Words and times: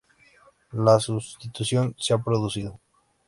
La 0.71 0.99
sustitución 0.99 1.93
se 1.99 2.15
ha 2.15 2.17
producido. 2.23 2.79